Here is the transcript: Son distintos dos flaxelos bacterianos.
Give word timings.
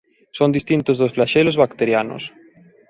Son 0.37 0.49
distintos 0.57 0.95
dos 0.97 1.13
flaxelos 1.15 1.59
bacterianos. 1.63 2.23